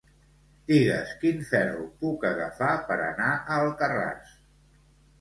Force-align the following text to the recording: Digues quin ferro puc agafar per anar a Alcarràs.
Digues 0.71 1.11
quin 1.25 1.43
ferro 1.51 1.85
puc 2.01 2.27
agafar 2.33 2.73
per 2.91 3.01
anar 3.13 3.31
a 3.37 3.63
Alcarràs. 3.63 4.37